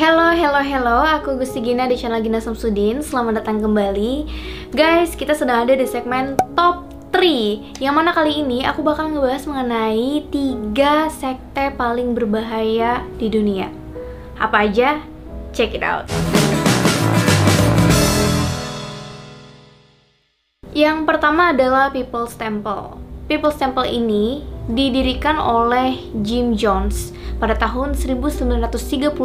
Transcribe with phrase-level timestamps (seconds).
[0.00, 3.04] Hello, hello, hello, aku Gusti Gina di channel Gina Samsudin.
[3.04, 4.24] Selamat datang kembali.
[4.72, 9.44] Guys, kita sedang ada di segmen Top 3 Yang mana kali ini aku bakal ngebahas
[9.44, 10.72] mengenai 3
[11.12, 13.68] sekte paling berbahaya di dunia.
[14.40, 15.04] Apa aja?
[15.52, 16.08] Check it out.
[20.72, 22.96] Yang pertama adalah People's Temple.
[23.28, 27.10] People's Temple ini didirikan oleh Jim Jones
[27.40, 29.16] pada tahun 1931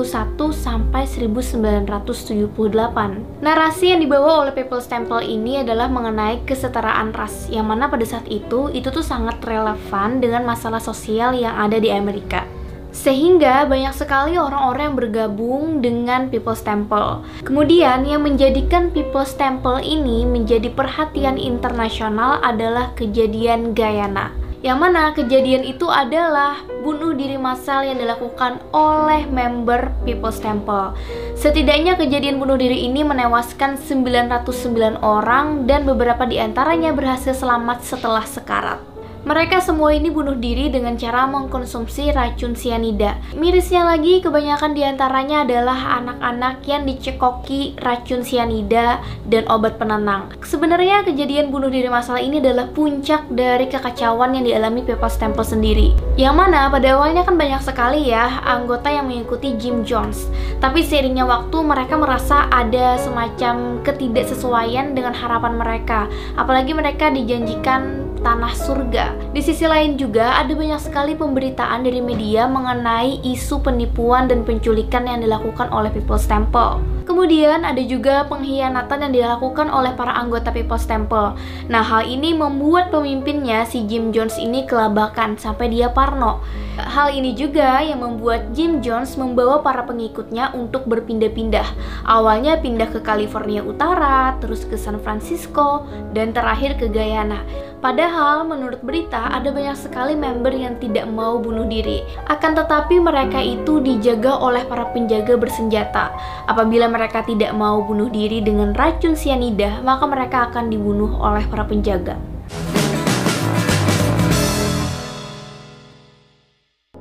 [0.56, 3.44] sampai 1978.
[3.44, 8.26] Narasi yang dibawa oleh People's Temple ini adalah mengenai kesetaraan ras, yang mana pada saat
[8.32, 12.48] itu itu tuh sangat relevan dengan masalah sosial yang ada di Amerika.
[12.96, 17.28] Sehingga banyak sekali orang-orang yang bergabung dengan People's Temple.
[17.44, 25.68] Kemudian yang menjadikan People's Temple ini menjadi perhatian internasional adalah kejadian Guyana yang mana kejadian
[25.68, 30.96] itu adalah bunuh diri massal yang dilakukan oleh member People's Temple.
[31.36, 38.24] Setidaknya kejadian bunuh diri ini menewaskan 909 orang dan beberapa di antaranya berhasil selamat setelah
[38.24, 38.95] sekarat.
[39.26, 43.18] Mereka semua ini bunuh diri dengan cara mengkonsumsi racun sianida.
[43.34, 50.30] Mirisnya lagi, kebanyakan di antaranya adalah anak-anak yang dicekoki racun sianida dan obat penenang.
[50.46, 55.98] Sebenarnya kejadian bunuh diri masalah ini adalah puncak dari kekacauan yang dialami People's Temple sendiri.
[56.22, 60.30] Yang mana pada awalnya kan banyak sekali ya anggota yang mengikuti Jim Jones.
[60.62, 66.06] Tapi seiringnya waktu mereka merasa ada semacam ketidaksesuaian dengan harapan mereka.
[66.38, 69.15] Apalagi mereka dijanjikan tanah surga.
[69.36, 75.06] Di sisi lain juga ada banyak sekali pemberitaan dari media mengenai isu penipuan dan penculikan
[75.06, 76.95] yang dilakukan oleh People's Temple.
[77.06, 81.38] Kemudian ada juga pengkhianatan yang dilakukan oleh para anggota People's Temple.
[81.70, 86.42] Nah, hal ini membuat pemimpinnya si Jim Jones ini kelabakan sampai dia parno.
[86.76, 91.64] Hal ini juga yang membuat Jim Jones membawa para pengikutnya untuk berpindah-pindah.
[92.04, 97.46] Awalnya pindah ke California Utara, terus ke San Francisco, dan terakhir ke Guyana.
[97.86, 102.02] Padahal menurut berita ada banyak sekali member yang tidak mau bunuh diri.
[102.26, 106.10] Akan tetapi mereka itu dijaga oleh para penjaga bersenjata.
[106.50, 111.68] Apabila mereka tidak mau bunuh diri dengan racun sianida, maka mereka akan dibunuh oleh para
[111.68, 112.16] penjaga.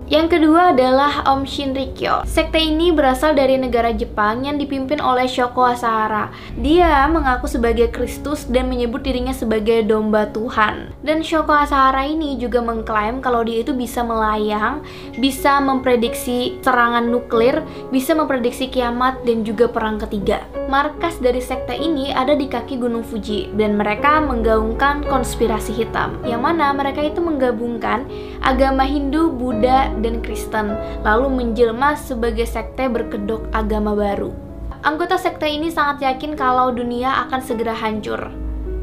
[0.05, 2.29] Yang kedua adalah Om Shinrikyo.
[2.29, 6.29] Sekte ini berasal dari negara Jepang yang dipimpin oleh Shoko Asahara.
[6.61, 10.93] Dia mengaku sebagai Kristus dan menyebut dirinya sebagai domba Tuhan.
[11.01, 14.85] Dan Shoko Asahara ini juga mengklaim kalau dia itu bisa melayang,
[15.17, 20.45] bisa memprediksi serangan nuklir, bisa memprediksi kiamat dan juga perang ketiga.
[20.65, 26.41] Markas dari sekte ini ada di kaki Gunung Fuji dan mereka menggaungkan konspirasi hitam yang
[26.41, 28.09] mana mereka itu menggabungkan
[28.41, 30.73] agama Hindu, Buddha, dan Kristen,
[31.05, 34.33] lalu menjelma sebagai sekte berkedok agama baru.
[34.81, 38.33] Anggota sekte ini sangat yakin kalau dunia akan segera hancur,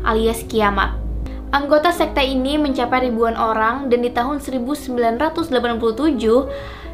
[0.05, 1.00] alias kiamat.
[1.51, 5.51] Anggota sekte ini mencapai ribuan orang dan di tahun 1987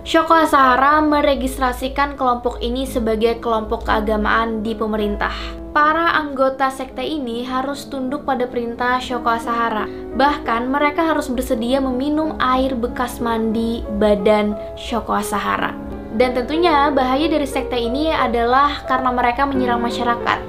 [0.01, 5.29] Shoko Asahara meregistrasikan kelompok ini sebagai kelompok keagamaan di pemerintah.
[5.77, 9.85] Para anggota sekte ini harus tunduk pada perintah Shoko Asahara.
[10.17, 15.77] Bahkan mereka harus bersedia meminum air bekas mandi badan Shoko Asahara.
[16.17, 20.39] Dan tentunya bahaya dari sekte ini adalah karena mereka menyerang masyarakat.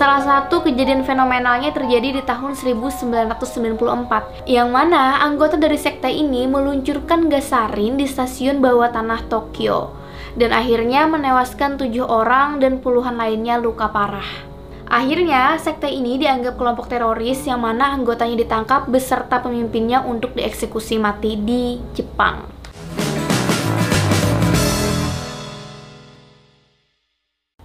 [0.00, 7.28] Salah satu kejadian fenomenalnya terjadi di tahun 1994, yang mana anggota dari sekte ini meluncurkan
[7.28, 9.92] gas sarin di stasiun bawah tanah Tokyo,
[10.40, 14.48] dan akhirnya menewaskan tujuh orang dan puluhan lainnya luka parah.
[14.88, 21.36] Akhirnya, sekte ini dianggap kelompok teroris yang mana anggotanya ditangkap beserta pemimpinnya untuk dieksekusi mati
[21.36, 22.59] di Jepang.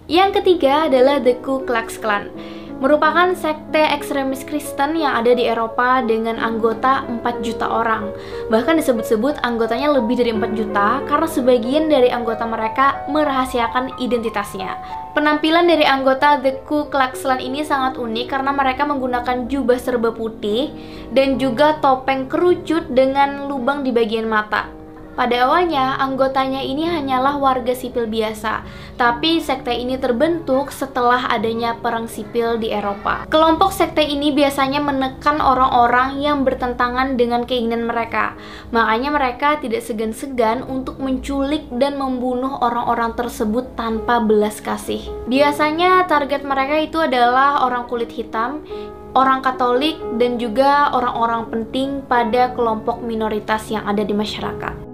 [0.06, 2.30] Yang ketiga adalah The Ku Klux Klan
[2.76, 8.12] merupakan sekte ekstremis Kristen yang ada di Eropa dengan anggota 4 juta orang.
[8.52, 14.76] Bahkan disebut-sebut anggotanya lebih dari 4 juta karena sebagian dari anggota mereka merahasiakan identitasnya.
[15.16, 20.12] Penampilan dari anggota The Ku Klux Klan ini sangat unik karena mereka menggunakan jubah serba
[20.12, 20.70] putih
[21.16, 24.85] dan juga topeng kerucut dengan lubang di bagian mata.
[25.16, 28.68] Pada awalnya, anggotanya ini hanyalah warga sipil biasa,
[29.00, 33.24] tapi sekte ini terbentuk setelah adanya perang sipil di Eropa.
[33.32, 38.36] Kelompok sekte ini biasanya menekan orang-orang yang bertentangan dengan keinginan mereka.
[38.76, 45.00] Makanya mereka tidak segan-segan untuk menculik dan membunuh orang-orang tersebut tanpa belas kasih.
[45.32, 48.68] Biasanya target mereka itu adalah orang kulit hitam
[49.16, 54.85] orang Katolik dan juga orang-orang penting pada kelompok minoritas yang ada di masyarakat.